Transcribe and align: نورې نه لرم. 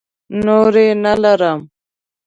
نورې 0.45 0.87
نه 1.03 1.13
لرم. 1.21 1.59